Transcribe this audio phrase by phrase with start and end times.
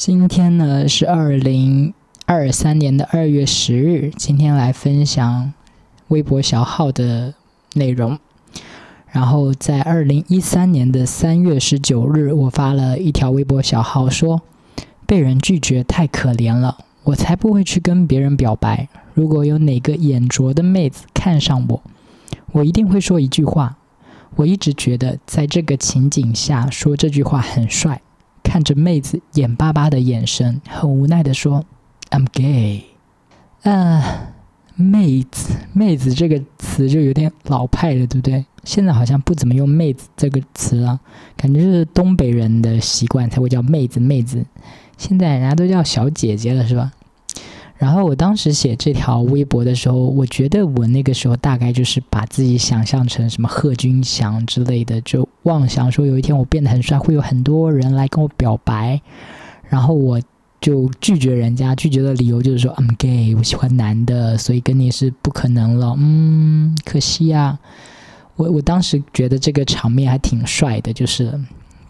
[0.00, 1.92] 今天呢是二零
[2.24, 5.52] 二三年的二月十日，今天来分享
[6.08, 7.34] 微博小号的
[7.74, 8.18] 内容。
[9.10, 14.40] 然后在二零一三年的三月十九日，我发了一条微博小号，说
[15.06, 18.88] 被人拒绝太可怜了，我才不会去跟别人表白。
[19.12, 21.82] 如果有哪个眼拙的妹子看上我，
[22.52, 23.76] 我一定会说一句话。
[24.36, 28.00] 我一直觉得在这个情景下说这句话很帅。
[28.42, 31.64] 看着妹子眼巴巴的眼神，很无奈的说
[32.10, 32.84] ：“I'm gay。”
[33.62, 34.26] 啊。
[34.76, 38.46] 妹子，妹子这个词就有点老派了，对不对？
[38.64, 40.98] 现在好像不怎么用妹子这个词了，
[41.36, 44.42] 感觉是东北人的习惯才会叫妹子妹子。
[44.96, 46.92] 现在人家都叫小姐姐了，是吧？
[47.80, 59.00] 然后我当时写这条微博的时候，我觉得我那个时候大概就是把自己想象成什么贺军翔之类的，就妄想说有一天我变得很帅，会有很多人来跟我表白，
[59.68, 60.20] 然后我。
[60.60, 65.96] 就拒绝人家，拒绝的理由就是说 I'm gay，我喜欢男的，所以跟你是不可能了。
[65.98, 67.58] 嗯，可惜啊，
[68.36, 71.32] 我我当时觉得这个场面还挺帅的，就是，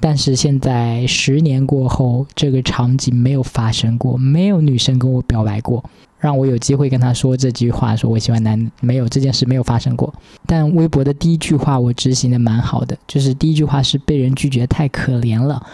[0.01, 5.85] 但是现在十年过后，这个场景没有发生过，没有女生跟我表白过，
[6.19, 10.13] 让我有机会跟她说这句话，说我喜欢男，没有这件事没有发生过。
[10.47, 15.65] 但微博的第一句话我执行的蛮好的，就是第一句话是被人拒绝太可怜了，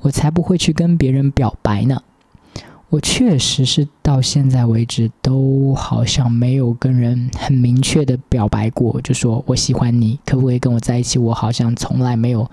[0.00, 2.00] 我才不会去跟别人表白呢。
[2.88, 11.18] 我确实是到现在为止都好像没有跟人很明确的表白过，就说我喜欢你，可不可以跟我在一起？
[11.18, 12.50] 我好像从来没有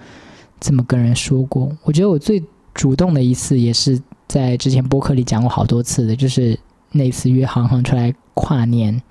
[0.60, 1.72] 这么跟人说过。
[1.84, 2.44] 我觉得我最
[2.74, 6.58] 主动的一次，也是在之前播客里讲过好多次的，就是
[6.92, 9.02] 那次约航航出来跨年。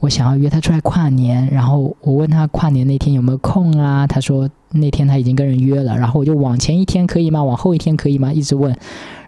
[0.00, 4.04] 我想要约他出来跨年，然后我问他跨年那天有没有空啊？
[4.04, 7.44] 他说那天他已经跟人约了，然后我就往前一天可以吗？
[7.44, 8.32] 往后一天可以吗？
[8.32, 8.76] 一直问。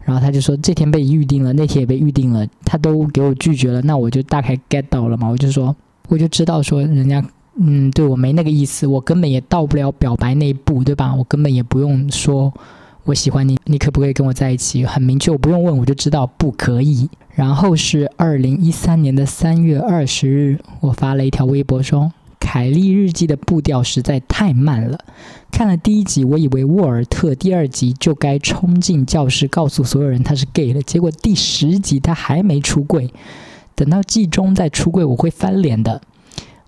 [0.03, 5.75] 然后他就说这天被预定了，那天也被预定了，他都给我拒绝了，那我就大概 get 到了嘛，我就说
[6.09, 7.25] 我就知道说人家
[7.57, 11.15] 嗯对我没那个意思，我根本也到不了表白那一步，对吧？
[11.15, 12.53] 我根本也不用说
[13.05, 14.85] 我喜欢你，你可不可以跟我在一起？
[14.85, 17.09] 很明确，我不用问我就知道不可以。
[17.35, 22.13] 然后是二零一三年的三月二十日，我发了一条微博说。
[22.41, 24.99] 凯莉日记的步调实在太慢了。
[25.51, 30.83] 看了第一集，我以为沃尔特第二集就该冲进教室告诉所有人他是 gay 了。
[30.83, 33.13] 结果第十集他还没出柜，
[33.75, 36.03] 等到季中再出柜，我会翻脸的。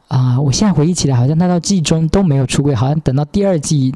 [0.09, 3.93] 啊，我现在回忆起来，好像他到季中都没有出柜，好像等到第二季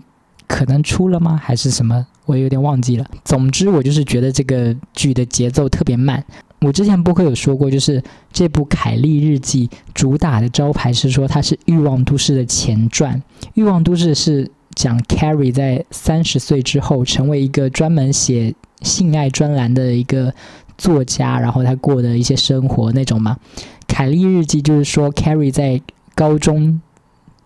[0.48, 1.40] 可能出了吗？
[1.42, 2.06] 还是什么？
[2.26, 3.06] 我有点忘记了。
[3.24, 6.24] 总之，我就是觉得这个剧的节奏特别慢。
[6.60, 13.16] 我之前播客有说过，就是这部《凯莉日记》主打的招牌是说它是《欲望都市》的前传，
[13.54, 20.34] 《欲望都市》是讲 Carrie 在三十岁之后成为一个专门写性爱专栏的一个
[20.76, 23.38] 作家，然后他过的一些生活那种嘛。
[23.88, 25.80] 《凯莉日记》就是说 Carrie 在
[26.14, 26.80] 高中、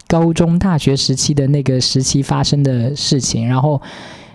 [0.07, 3.81] 高中、大学时期的那个时期发生的事情，然后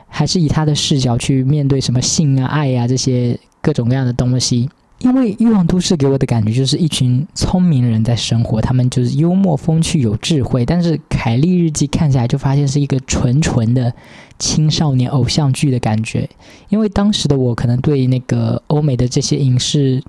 [0.07, 3.39] 还是以他的视角去面对什么性啊、爱呀这些。
[3.61, 4.69] 各种各样的东西，
[4.99, 10.65] 因为欲望都市给我的感觉就是一群聪明人在生活，他们就是幽默风趣有智慧。
[10.65, 13.93] 但是凯莉日记看起来就发现是一个纯纯的
[14.39, 16.27] 青少年偶像剧的感觉。
[16.69, 20.01] 因为当时的我可能对那个欧美的这些影视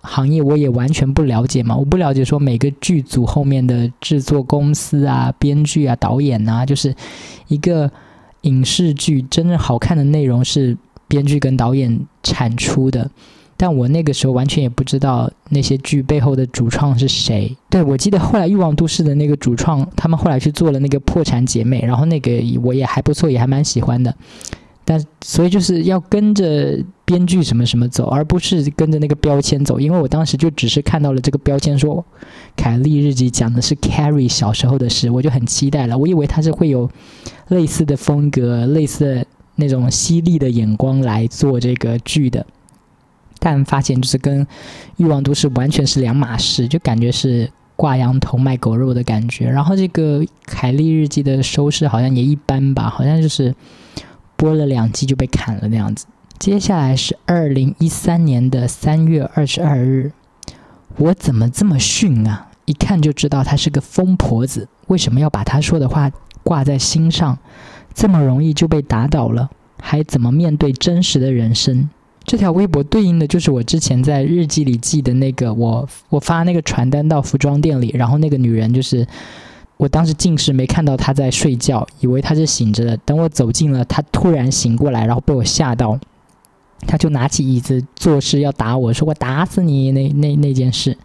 [0.00, 6.94] 行业我也完全不了解嘛，我不了解说每个剧组后面的制作公司啊、编剧啊、导演啊，就是
[7.48, 7.90] 一个
[8.42, 10.76] 影视剧真正好看的内容是。
[11.10, 13.10] 编剧跟导演产出的，
[13.56, 17.56] 但我那个时候完全也不知道那些剧背后的主创是谁。
[17.68, 22.30] 对我记得后来《欲望都市》的那个主创，他们后来去做了那个《破产姐妹》，然后那个
[22.62, 24.14] 我也还不错，也还蛮喜欢的。
[24.90, 29.78] 但所以就是要跟着编剧什么什么走，而不是跟着那个标签走。
[29.78, 31.96] 因为我当时就只是看到了这个标签，说
[32.56, 35.96] 《凯莉日记》讲的是 Carrie 小时候的事，我就很期待了。
[35.96, 36.90] 我以为他是会有
[37.46, 39.26] 类似的风格，类似的。
[39.56, 42.46] 那种犀利的眼光来做这个剧的，
[43.38, 44.46] 但发现就是跟
[44.96, 49.50] 《欲望都市》完全是两码事，就感觉是挂羊头卖狗肉的感觉。
[49.50, 53.54] 然后这个《凯莉日记》的收视好像也一般吧，好像就是
[54.40, 56.06] 播了两季就被砍了那样子。
[56.38, 60.12] 接下来是二零一三年的三月二十二日，
[60.96, 62.48] 我怎么这么逊啊？
[62.64, 66.10] 一看就知道她是个疯婆子，为什么要把她说的话
[66.42, 67.38] 挂在心上？
[67.92, 71.90] 这么容易就被打倒了，还怎么面对真实的人生？
[72.24, 79.06] 这条微博对应的就是我之前在日记里记的那个，我我发那个传单到服装店里，然后那个女人就是
[79.80, 82.94] 我当时近视没看到他在睡觉，以为他是醒着的。
[82.98, 85.98] 等我走近了，他突然醒过来，然后被我吓到。
[86.86, 90.96] 他就拿起椅子做事要打我，说我打死你那那那件事，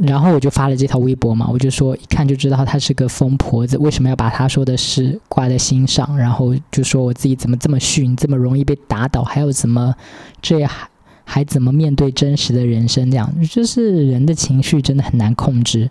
[0.00, 6.16] 然后我就发了这条微博嘛，我就说一看就知道他是个疯婆子，为什么要把他说的事挂在心上？
[6.16, 9.94] 然后就说我自己怎么这么逊，这么容易被打倒，还有怎么
[10.40, 10.88] 这还
[11.24, 13.10] 还怎么面对真实的人生？
[13.10, 15.90] 这样就是人的情绪真的很难控制。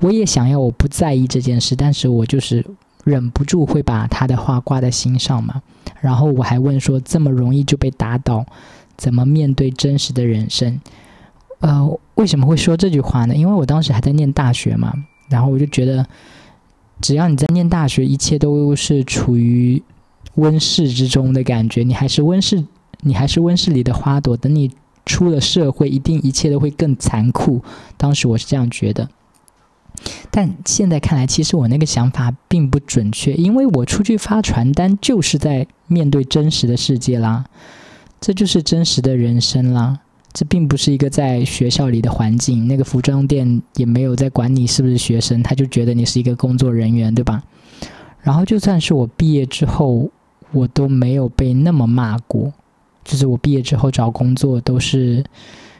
[0.00, 2.64] 我也想要我不在意这件事，但是我就是
[3.04, 5.62] 忍不住会把他的话挂在心上嘛。
[6.00, 8.44] 然后我还问说，这么容易就被打倒？
[8.96, 10.80] 怎么面对真实的人生？
[11.60, 13.34] 呃，为什么会说这句话呢？
[13.34, 14.92] 因为我当时还在念大学嘛，
[15.28, 16.06] 然后我就觉得，
[17.00, 19.82] 只要你在念大学，一切都是处于
[20.36, 22.64] 温室之中的感觉，你还是温室，
[23.02, 24.36] 你还是温室里的花朵。
[24.36, 24.70] 等你
[25.04, 27.62] 出了社会，一定一切都会更残酷。
[27.96, 29.08] 当时我是这样觉得，
[30.30, 37.44] 但现在看来，其实我那个想法并不准确，因为我出去发传单就是在面对真实的世界啦。
[38.20, 39.98] 这就是真实的人生啦，
[40.32, 42.66] 这并不是一个在学校里的环境。
[42.66, 47.42] 那个服装店也没有在管你是不是学生，他就觉得你是一个工作人员，对吧？
[48.22, 50.10] 然后就算是我毕业之后，
[50.52, 52.52] 我都没有被那么骂过。
[53.04, 55.22] 就是我毕业之后找工作都是，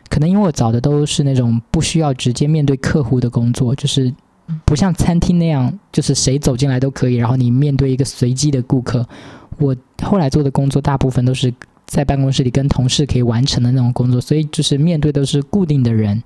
[0.09, 4.13] 可能因为我找的都是那种不需要直接面对客户的工作，就是
[4.65, 9.07] 不像餐厅那样，就是谁走进来都可以，然后你面对一个随机的顾客。
[9.59, 11.53] 我后来做的工作大部分都是。
[11.87, 16.21] 在办公室里跟同事可以完成的那种工作，所以就是面对都是固定的人，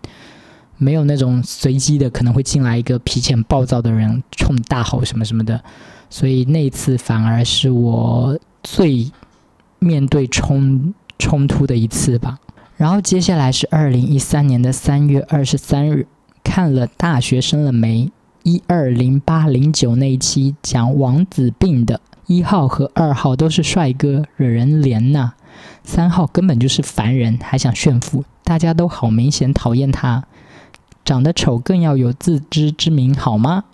[0.79, 5.63] 没有那种随机的可能会进来一个脾气很暴躁的人冲你大吼什么什么的，
[6.09, 9.13] 所以那一次反而是我最
[9.81, 12.39] 面对冲冲突的一次吧。
[12.81, 16.07] 然后接下来是二零一三年的三月二十三日，
[16.43, 18.07] 看了《大学生了没》
[18.43, 25.33] 一二零八零九那一期讲王子病的，一号和二号都是帅哥，惹人怜呐。
[25.85, 30.25] 三号根本就是凡人，还想炫富，大家都好明显讨厌他，
[31.05, 33.65] 长得丑更要有自知之明，好吗？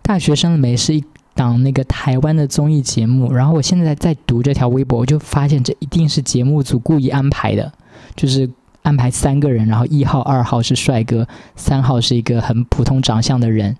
[0.00, 1.04] 大学生了没是一
[1.34, 7.70] 档那个台湾的综艺节目，然后我现在在读这条微博，我就发现这一定是节目组故意安排的，
[8.16, 8.50] 就是
[8.82, 11.26] 安排三个人，然后一号、二号是帅哥，
[11.56, 13.76] 三号是一个很普通长相的人，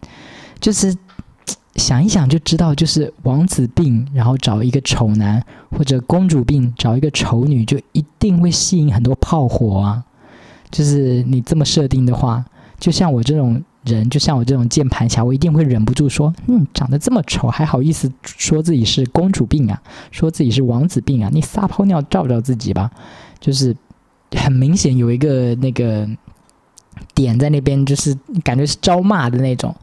[0.60, 0.96] 就是。
[1.76, 10.04] 想一想就知道，就是王子病，然后找一个丑男，或者公主病找一个丑女，就一定会吸引很多炮火啊！
[10.70, 12.44] 就是你这么设定的话，
[12.80, 19.80] 就像我这种人，就像我这种键盘侠，我一定会忍不住说：嗯，长得这么丑，还好意思说自己是公主病啊，
[20.10, 21.30] 说自己是王子病啊？
[21.32, 22.90] 你撒泡尿照照自己吧！
[23.38, 23.74] 就是
[24.36, 26.08] 很明显有一个那个
[27.14, 29.74] 点在那边，就是感觉是招骂的那种。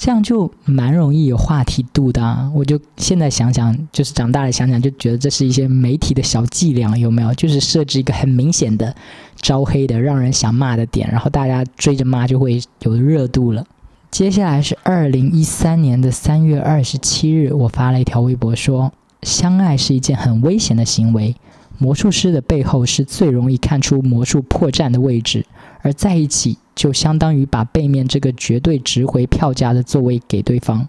[0.00, 7.34] 这样就蛮容易有话题度的，我就现在想想，就是长大了想想，就觉得这是一些媒体的小伎俩，有没有？
[7.34, 8.94] 就是设置一个很明显的
[9.34, 13.66] 招黑的、让人想骂的点，然后大家追着骂就会有热度了。
[14.08, 18.92] 接下来是二零一三年的三月二十七日，我发了一条微博说
[19.22, 21.34] ：“相爱是一件很危险的行为，
[21.78, 25.46] 魔术师的背后是最容易看出魔术破绽的位置，
[25.82, 30.86] 而在一起。”就相当于把背面这个绝对值回票价的座位给对方，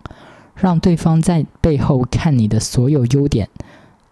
[0.55, 3.49] 让对方在背后看你的所有优点。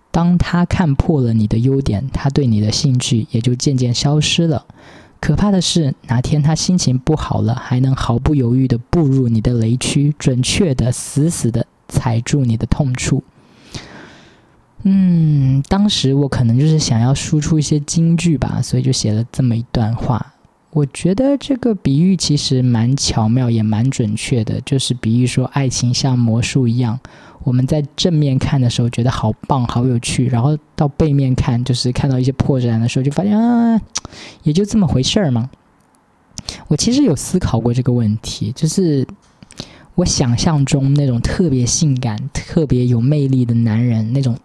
[0.09, 4.65] 当他看破了你的优点，他对你的兴趣也就渐渐消失了。
[5.19, 13.24] 可怕的是，哪天他心情不好了，还能毫不犹豫地步入你的雷区，准确的、死死的踩住你的痛处。
[14.89, 20.34] 嗯，当时我可能就是想要输出一些金句吧，所以就写了这么一段话。
[20.72, 24.62] 我觉得这个比喻其实蛮巧妙，也蛮准确的。
[24.62, 26.98] 就是比喻说，爱情像魔术一样，
[27.44, 33.82] 我们在正面看的时候觉得好棒、好有趣，然后到背面看，就是看到一些破绽的时候，就发现啊，
[34.44, 35.50] 也就这么回事儿嘛。
[36.70, 39.06] 我其实有思考过这个问题，就是
[39.96, 44.38] 我想象中那种特别性感、特别有魅力的男人，那种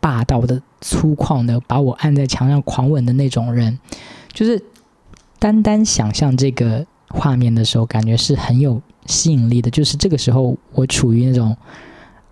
[0.00, 3.78] 霸道的、粗犷的，把我按在墙上狂吻的那种人，
[4.32, 4.62] 就是。
[5.40, 9.70] 单单想象这个画面的时候，感觉是很有吸引力的。
[9.70, 11.56] 就是这个时候，我处于那种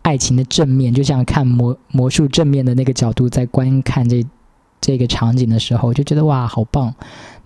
[0.03, 4.27] 爱情的正面，就像看魔魔术正面的那个角度，在观看这
[4.81, 6.93] 这个场景的时候，就觉得哇，好棒。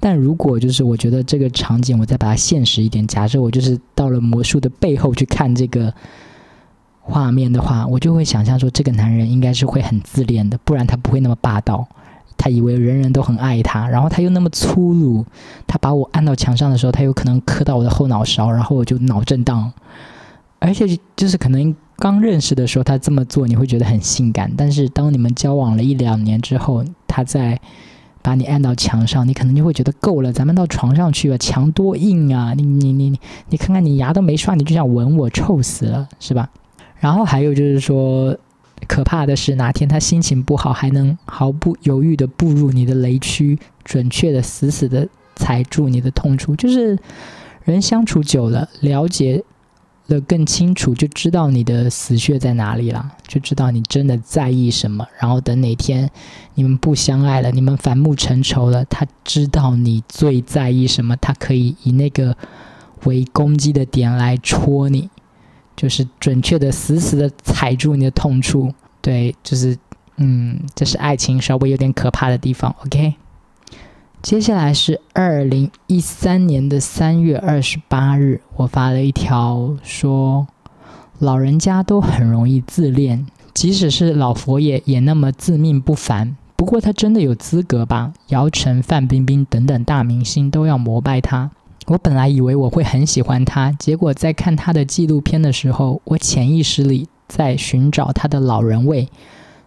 [0.00, 5.92] 但如果就是我觉得这个场景，我再把它现实一点，假设我就是到了魔术的背后去看这个
[7.10, 11.86] 画面的话，我就会想象说，这个男人应该是会很自恋的，不然他不会那么霸道。
[12.38, 15.26] 他以为人人都很爱他，然后他又那么粗鲁，
[15.66, 19.70] 他把我按到墙上的时候，他有可能磕到我的后脑勺，然后我就脑震荡。
[20.58, 20.86] 而且
[21.16, 27.60] 就是可能刚认识的时候他这么做，你会觉得很性感，但是当你们交往了一两年之后，他在
[28.22, 31.36] 把你按到墙上，你可能就会觉得够了，咱们到床上去吧。
[31.36, 32.54] 墙多硬啊！
[32.54, 36.48] 你你你你，你看看你牙都没刷，你就想吻我，臭死了，是吧？
[37.00, 38.38] 然后还有就是说，
[38.86, 46.54] 可怕的是哪天他心情不好，还能毫不犹豫的步入你的雷区，准确的、死死的踩住你的痛处。
[46.54, 46.96] 就是
[47.64, 49.42] 人相处久了，了解。
[50.08, 55.06] 的更清楚，就知道你的死穴在哪里了，就知道你真的在意什么。
[55.20, 56.10] 然后等哪天
[56.56, 62.36] 你们不相爱了，你们反目成仇了，他知道你最在意什么，他可以以那个
[63.04, 65.08] 为攻击的点来戳你，
[65.80, 68.70] 就是准确的、死死的踩住你的痛处。
[69.00, 69.78] 对，就是
[70.18, 72.74] 嗯，这是爱情稍微有点可怕的地方。
[72.84, 73.14] OK。
[74.20, 80.46] 接下来是二零一三年的三月二十八日，我发了一条说，
[81.18, 86.36] 老人家都很容易自恋，即使是老佛爷也那么自命不凡。
[86.56, 88.12] 不过他真的有资格吧？
[88.28, 91.50] 姚晨、范冰冰等等大明星都要膜拜他。
[91.86, 99.08] 我本来以为我会很喜欢他，结果在看他的纪录片的时候，我潜意识里在寻找他的老人味。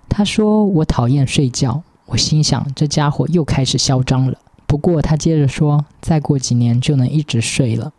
[0.08, 4.38] 他说我讨厌睡觉，我心想这家伙又开始嚣张了。
[4.68, 7.92] 不过他接着说：“再过几年就能一直睡了。”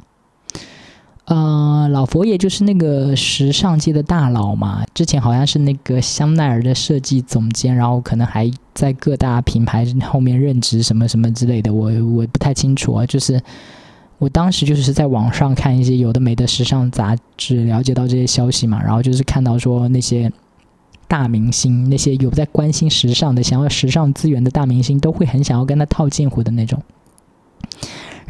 [1.26, 13.06] 呃，老佛爷就是那个时尚界的大佬嘛，之前好像是那个香奈儿的设计总监，然后可能还在各大品牌后面任职什么什么之类的，我我不太清楚啊。
[13.06, 13.40] 就是
[14.18, 20.32] 我当时就是在网上看一些有的没的时尚杂志，了解到这些消息嘛，然后就是看到说那些。
[21.06, 26.82] 大明星那些有在关心时尚的、想要时尚资源的大明星，都会很想要跟他套近乎的那种。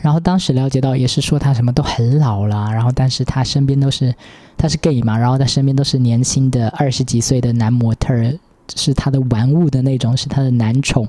[0.02, 4.12] 然后当时了解到，也是说他什么都很老了，然后但是他身边都是
[4.58, 8.12] 他是 gay 嘛，然后他身边都是年轻的二十几岁的男模特，
[8.74, 11.08] 是他的玩物的那种，是他的男宠。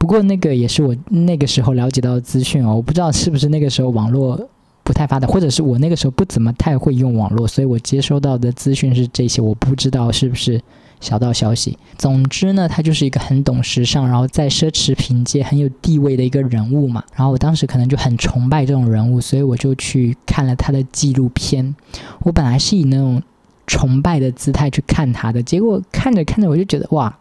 [0.00, 4.40] 不过那个也是我那个时候了解到的资讯哦，我不知道是不是那个时候网络
[4.82, 10.60] 不太发达，或者是我那个时候不怎么太会用网络，所以我接收到的资讯是这些，我不知道是不是。
[11.02, 17.02] 小道消息，总之呢，他就是一个很懂时尚，然后在奢侈品界很有地位的一个人物嘛。
[17.14, 21.74] 然后我当时可能就很崇拜这种人物，所以我就去看了他的纪录片。
[22.18, 23.22] 我本来是以那种
[23.66, 27.18] 崇拜的姿态去看他的，结果看着看着我就觉得哇，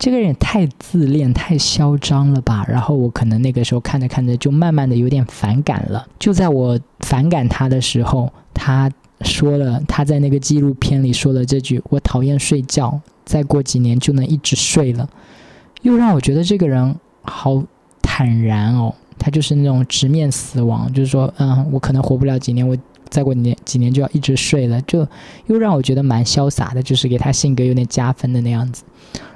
[0.00, 2.66] 这个人也太自恋、太嚣张了吧。
[2.68, 6.04] 然后我可能那个时候看着看着就慢慢的有点反感了。
[6.18, 8.90] 就在我反感他的时候，他。
[9.22, 15.06] 说了，他在那个纪录片里说了这句：“我讨厌睡觉，再过几年就能一直睡了。”
[15.82, 17.62] 又让我觉得这个人好
[18.00, 22.74] 坦然哦，他就是那种直面死亡，就是说，嗯，我可能活不了几年，我
[23.10, 25.06] 再过年几年就要一直睡了，就
[25.48, 28.84] 又让我觉得蛮潇洒的，就是给他性格有点加分的那样子。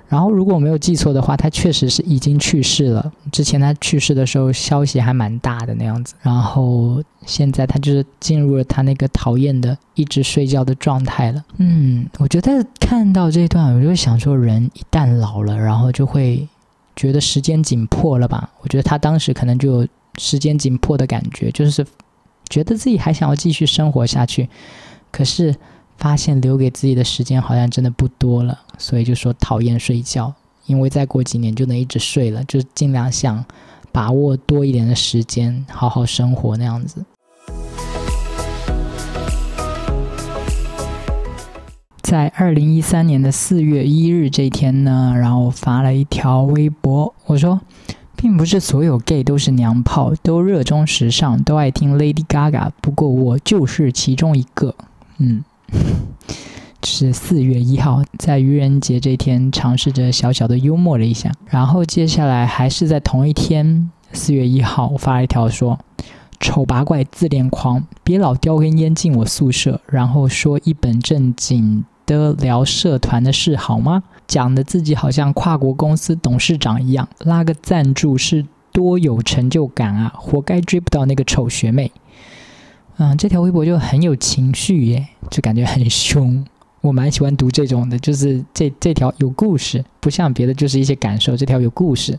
[0.07, 3.13] 然后，如果我没有记错的话，他确实是已经去世了。
[3.33, 6.15] 之前他去世的时候，消息还蛮大的那样子。
[6.23, 11.43] 然后现在他就是进入了他那个讨厌的一直睡觉的状态了。
[11.57, 16.47] 嗯，我觉得看到这段，我就想说，人一旦老了，然后就会
[16.95, 18.51] 觉得时间紧迫了吧？
[18.61, 21.85] 我觉得他当时可能就有时间紧迫的感觉，就是
[22.51, 24.49] 觉得自己还想要继续生活下去，
[25.11, 25.55] 可是。
[26.05, 30.35] 发现留给自己的时间好像真的不多了，所以就说讨厌睡觉，
[30.67, 33.43] 因为再过几年就能一直睡了，就尽量想
[33.91, 37.03] 把握多一点的时间，好好生活那样子。
[42.03, 47.59] 在二零一三年的四月一日这一天呢，然后发了一条微博，我说，
[48.15, 54.75] 并不是所有 gay 都是娘炮，都热衷时尚，都爱听 Lady Gaga，不过我就是其中一个，
[55.17, 55.43] 嗯。
[56.85, 61.33] 是四月一号，在愚人节这天，尝试着小小的幽默了一下。
[61.47, 65.79] 然后接下来还是在同一天，四月一号，我发了一条说
[66.39, 74.03] ：“丑八怪自恋狂，别老叼根烟进我宿舍，然后说一本正经的聊社团的事好吗？
[74.27, 80.13] 讲的自己好像跨国公司董事长一样，拉个赞助是多有成就感啊！
[80.17, 81.91] 活该追不到那个丑学妹。”
[82.97, 86.45] 嗯，这条微博就很有情绪耶，就感觉很凶。
[86.81, 91.37] 我蛮喜欢读这种的，就是这这条有故事，不像别的就是一些感受。
[91.37, 92.17] 这条有故事，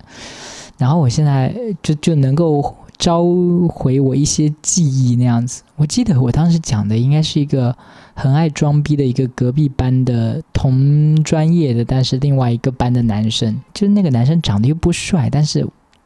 [0.77, 3.23] 然后我现在就就能够召
[3.69, 5.63] 回我一些记忆那样子。
[5.75, 7.73] 我记得我当时讲的应该是一个
[8.13, 15.65] 很爱装逼的一个隔壁班的同专业的，但是另外一个班的男生，就是那个男生长得又不帅，但是。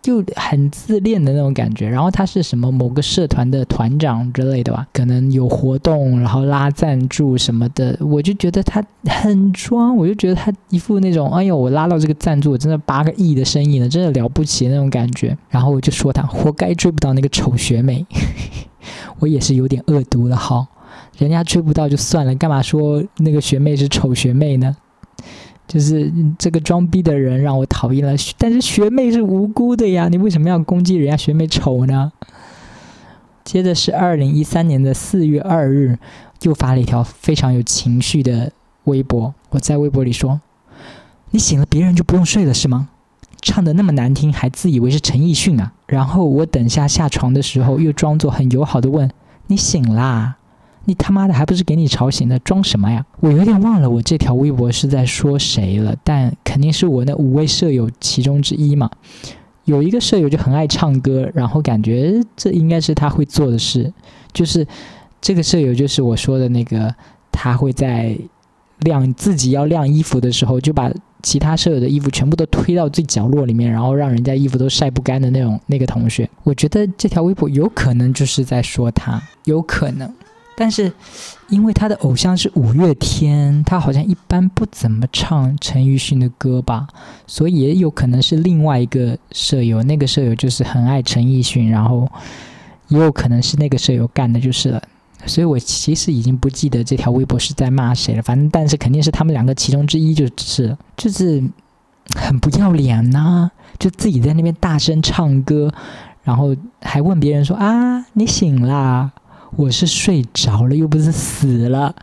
[0.10, 1.88] 就很自恋的那种感觉。
[1.88, 4.88] 然后他是什么某个社团的团长之类的吧？
[4.92, 7.96] 可能有活动，然后拉赞助什么的。
[8.02, 15.38] 我就觉得他很装，我就觉得他一副那种，哎呦，我拉到这个赞助，我真的八个亿的生意了，真的了不起那种感觉。
[15.50, 18.06] 然后我就说他活该追不到那个丑学妹。
[19.20, 20.68] 我也是有点恶毒了哈，
[21.18, 24.76] 人家追不到就算了，干嘛说那个学妹是丑学妹呢？
[25.70, 32.12] 就是这个装逼的人让我讨厌了，但是学妹是无辜的呀，你为什么要攻击人家学妹丑呢？
[33.44, 36.00] 接着是二零一三年的四月二日，
[36.42, 38.52] 又发了一条非常有情绪的
[38.86, 39.32] 微博。
[39.52, 40.42] 我在微博里说
[41.30, 42.90] ：“你醒了，别人就不用睡了是吗？
[43.40, 49.08] 唱的那么难听，还自以为是陈奕迅啊？”然后我等下下床的时候，又装作很友好的问
[49.46, 50.38] ：“你醒啦？”
[50.86, 53.06] 你他妈的还不是给你吵醒的，装什么呀？
[53.20, 58.90] 我有点忘了我这条微博是在说谁了，但肯定是我那五位舍友其中之一嘛。
[59.66, 63.94] 有一个舍友就很爱唱歌，然后感觉这应该是他会做的事，
[64.34, 64.66] 就是
[65.22, 66.92] 这个舍友就是我说的那个，
[67.32, 68.18] 他会在
[68.80, 76.28] 晾自己要晾衣服的时候，就把其他舍友的衣服全部都推到最角落里面，然后让人家衣服都晒不干的那种那个同学。
[76.44, 80.12] 我觉得这条微博有可能就是在说他，有可能。
[80.62, 80.92] 但是，
[81.48, 86.86] 因为他的偶像是五月天，他好像一般不怎么唱陈奕迅的歌吧，
[87.26, 92.12] 所以也有可能是另外一个舍友，那个舍友就是很爱陈奕迅，然后
[92.90, 94.84] 也有可能是那个舍友干的就是了。
[95.26, 101.42] 所以我其实已经不记得这条微博是在骂谁了，反正但是肯定是他们两个其中之一就是就是
[102.16, 105.74] 很不要脸呐，就自己在那边大声唱歌，
[106.24, 109.14] 然后还问别人说啊你醒啦。
[109.56, 111.96] 我是睡着了，又不是死了。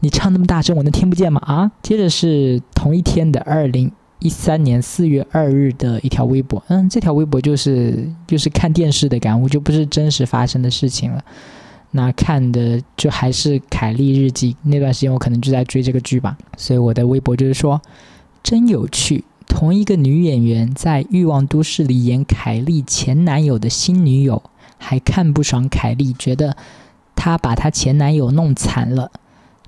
[0.00, 1.40] 你唱那么大声，我能听不见吗？
[1.44, 1.72] 啊！
[1.82, 3.90] 接着是同一天的二零
[4.20, 6.62] 一三年四月二日的一条微博。
[6.68, 11.24] 嗯，这条微博就是就是看电视的感悟，就不是真实发生的事情了。
[11.90, 16.36] 那看的就还是《凯莉日记》那段时间，我可能就在追这个剧吧。
[16.56, 17.80] 所以我的微博就是说，
[18.42, 19.24] 真有趣。
[19.46, 24.42] 同一个女演员在《欲望都市》里演凯莉前男友的新女友，
[24.76, 26.56] 还看不爽凯莉，觉得。
[27.18, 29.10] 她把她前男友弄残了，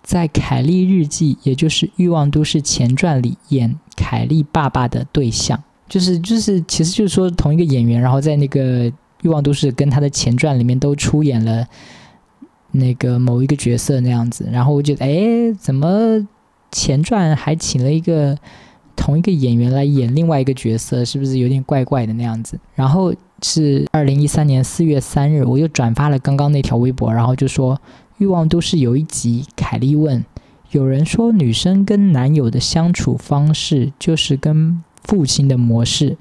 [0.04, 8.88] 在《凯莉日记》也就是《欲望都市前传》里演凯莉爸爸的对象，就是就是，其实就是说同一个演员，然后在那个
[9.22, 11.66] 《欲望都市》跟他的前传里面都出演了
[12.70, 16.24] 那个某一个角色那样子，然后我觉得，哎，怎么
[16.70, 18.38] 前传还请了一个
[18.94, 22.56] 同一个演员来演另外一个角色，是不是有点怪怪的那样子？
[22.76, 23.12] 然后。
[23.42, 27.74] 是二零一三年四月三日，我又转发了刚刚那条微博，然后就说
[28.18, 30.24] 《欲望都市》有一集，凯莉问，
[30.70, 36.16] 有人说女生跟男友的相处方式就是跟父亲的模式，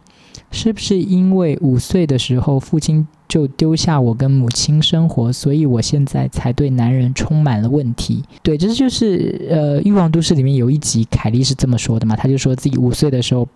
[0.52, 8.24] 是不是因为五岁的时候父亲就丢下我跟母亲生活，所以我现在才对男人充满了问题？
[8.42, 13.48] 对，这就是呃《欲望都市》里面有一集，凯莉是这么说的嘛，她就说自己五岁的时候。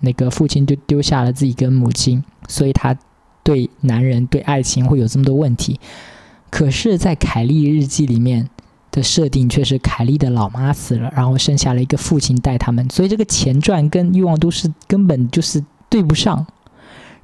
[0.00, 2.96] 那个父亲就丢下了自己跟母亲，所以他
[3.42, 5.78] 对男人、对爱情会有这么多问题。
[6.50, 8.48] 可是，在凯莉日记里面
[8.90, 16.46] 的设定却是凯莉的老妈死了，然后生下了一个父亲带他们，所以这个前传跟欲望都市根本就是对不上。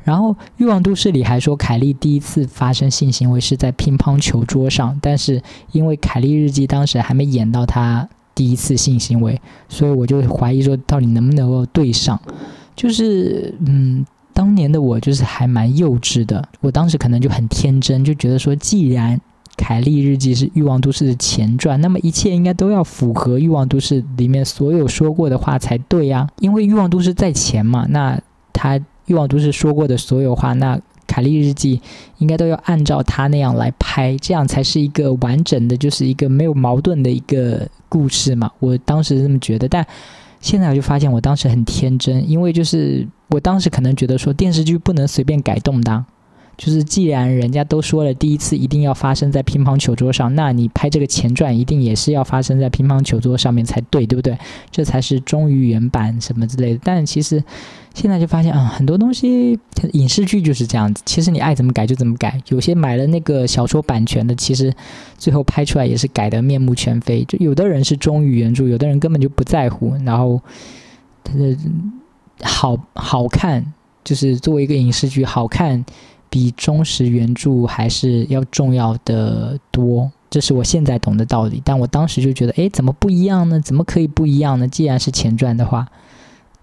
[0.04, 12.20] 然后欲望都市里还说，凯莉第一次发生性行为是在乒乓球桌上，但是因为凯莉日记当时还没演到她第一次性行为，所以我就怀疑说，到底能不能够对上。
[12.82, 16.44] 就是，嗯，当年的我就是还蛮幼稚的。
[16.60, 19.16] 我当时可能就很天真，就觉得说，既然
[19.56, 26.26] 《凯莉日记》是《欲望都市》的前传，那么一切应该都要符合《欲望都市》里面所有说过的话才对呀。
[26.40, 28.20] 因为《欲望都市》在前嘛，那
[28.52, 31.76] 他《欲望都市》说过的所有话，那《凯莉日记》
[32.18, 38.50] 应该都要按照他那样来拍，这样才是一个完整的，就是一个没有矛盾的一个故事嘛。
[38.58, 39.86] 我当时这么觉得，但。
[40.42, 46.04] 现在我就发现，我当时很天真，因为就是我当时可能觉得说电视剧不能随便改动的。
[46.56, 54.38] 就是既然人家都说了第一次一定要发生在乒乓球桌上，那你拍这个前传一定也是要发生在乒乓球桌上面才对，对不对？
[54.70, 56.80] 这才是忠于原版什么之类的。
[56.84, 57.42] 但其实
[57.94, 59.58] 现在就发现啊，很多东西
[59.92, 61.02] 影视剧就是这样子。
[61.04, 62.40] 其实你爱怎么改就怎么改。
[62.48, 64.72] 有些买了那个小说版权的，其实
[65.16, 67.24] 最后拍出来也是改得面目全非。
[67.24, 69.96] 就有的人是忠于原著，有的人根本就不在乎。
[70.04, 70.40] 然后
[71.24, 71.56] 他的
[72.42, 73.72] 好好看，
[74.04, 75.84] 就是作为一个影视剧好看。
[76.32, 81.60] 比忠实原著还是要重要的多，这是我现在懂的道理。
[81.62, 83.60] 但我当时就觉得，哎，怎么不一样呢？
[83.60, 84.66] 怎么可以不一样呢？
[84.66, 85.86] 既然是前传的话，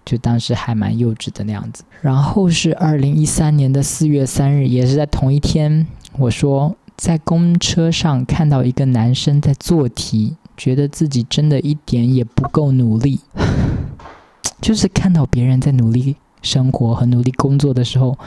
[0.04, 1.84] 就当时还蛮幼稚的那样子。
[2.00, 5.86] 然后是二零一三年的四月三日，也是在同一天，
[6.18, 13.20] 我说在公车上看到一个男生在做题，觉得自己真的一点也不够努力，
[14.60, 18.18] 就是看到别人在努力生活和努力工作的时候，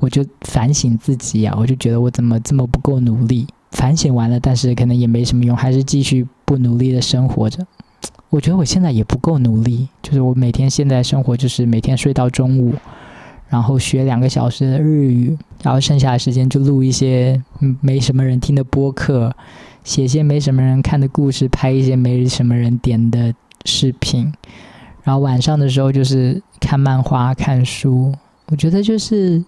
[0.00, 3.46] 我就反省自己呀，我就觉得我怎么这么不够努力。
[3.70, 7.64] 反省完了，但是可能也没什么用，还是继续不努力的生活着。
[8.28, 12.74] 我觉得我现在也不够努力，就是我每天现在生活就是每天睡到中午，
[13.48, 17.40] 然后学两个小时的日语，然后剩下的时间就录一些
[17.80, 19.34] 没什么人听的播客，
[19.84, 23.34] 写些没什么人看的故事，拍一些没什么人点的
[23.64, 24.32] 视频，
[25.02, 28.14] 然后晚上的时候就是看漫画、看书。
[28.46, 29.44] 我觉得就是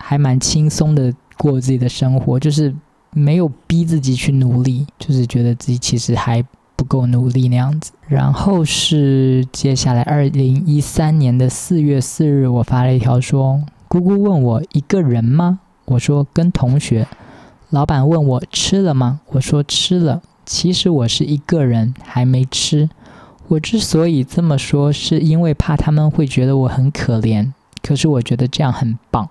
[0.00, 2.74] 还蛮轻松的过自己的生活，就是。
[3.10, 6.44] 没有逼自己去努力，就是觉得自己其实还
[6.76, 7.90] 不够努力那样子。
[8.06, 17.08] 然后是接下来二零一三年的四月四日，我发了一条说：“姑姑问我一个人吗？”我说跟同学。
[17.70, 19.20] 老板问我吃了吗？
[19.30, 20.20] 我说吃了。
[20.44, 22.90] 其实我是一个人，还没吃。
[23.48, 27.52] 我之所以这么说，是因为怕他们会觉得我很可怜。
[27.82, 29.30] 可是我觉得这样很棒。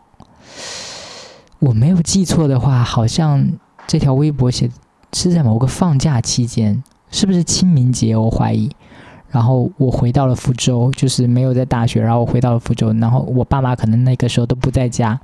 [1.60, 3.48] 我没有记错的话，好像。
[3.90, 4.70] 这条微博写
[5.14, 8.18] 是在某个放假期间，是不是清明节？
[8.18, 8.70] 我怀疑。
[9.30, 12.02] 然后我回到了福州，就是没有在大学。
[12.02, 15.18] 然后我回到了福州，然后我爸妈可能那个时候都不在家，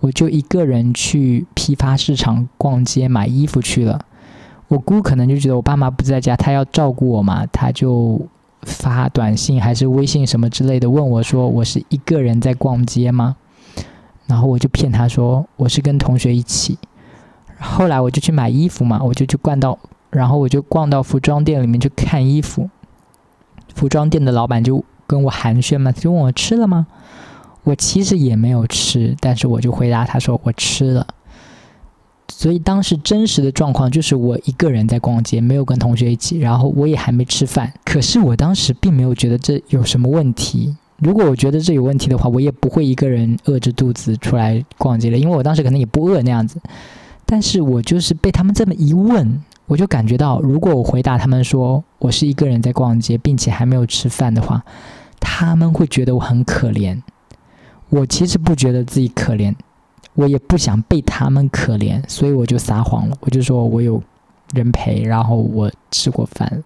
[0.00, 3.98] 我就一个人去批发市场逛街买衣服去了。
[4.68, 8.20] 我姑可能就觉得我爸妈不在家，她要照顾我嘛，她就
[8.60, 13.36] 发短信还是微信什么之类的问我说：“我是一个人在逛街吗？”
[14.26, 16.78] 然后我就骗他说：“我是跟同学一起。”
[17.58, 19.78] 后来我就去买衣服嘛，我就去逛到，
[20.10, 22.68] 然后我就逛到服装店里面去看衣服。
[23.74, 26.86] 服装店的老板就跟我寒暄嘛，就问我吃了吗？
[27.64, 31.06] 我其实也没有吃，但是我就回答他说我吃了。
[32.28, 37.72] 所以当时真实的状况就是我一个人在逛街，没有跟同学一起，然后我也还没吃饭。
[37.84, 40.76] 可是我当时并没有觉得这有什么问题。
[40.98, 46.60] 如果我觉得这有问题的话，我也不会一个人饿着肚子出来逛街了，因为我当时可能也不饿那样子。
[47.26, 54.64] 但是我就是被他们这么一问，我就感觉到，如果我回答他们说我是一个人在逛街，并且还没有吃饭的话，
[55.20, 57.02] 他们会觉得我很可怜。
[57.88, 59.54] 我其实不觉得自己可怜，
[60.14, 64.02] 我也不想被他们可怜，所以我就撒谎了，我就说我有
[64.54, 66.62] 人陪，然后我吃过饭。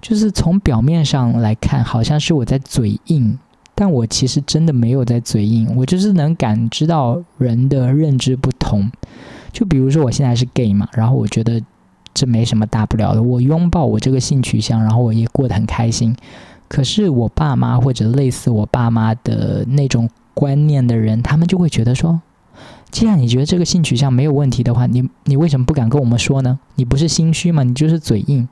[0.00, 3.38] 就是从表面上来看，好像是我在嘴硬，
[3.74, 8.90] 但我其实真的没有在嘴硬，我就是能感知到人的认知不同。
[9.52, 11.62] 就比如说我现在是 gay 嘛，然后我觉得
[12.12, 16.14] 这没什么大不了的，我拥抱我这个性取向，然后我也过得很开心。
[16.68, 22.20] 可是我爸妈或者类似我爸妈的那种观念的人，他们就会觉得说，
[22.90, 26.58] 既然你觉得这个性取向没有问题的话，你你为什么不敢跟我们说呢？
[26.76, 27.62] 你不是心虚吗？
[27.62, 28.48] 你就是嘴硬。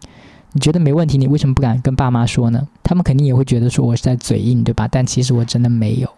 [0.53, 2.69] 你觉得没问题，你为什么不敢跟爸妈说呢？
[2.83, 4.89] 他们肯定也会觉得说我是在嘴硬，对吧？
[4.89, 6.09] 但其实我真的没有。